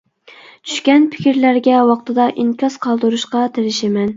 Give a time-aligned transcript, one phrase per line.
[0.69, 4.09] چۈشكەن پىكىرلەرگە ۋاقتىدا ئىنكاس قالدۇرۇشقا تىرىشىمەن.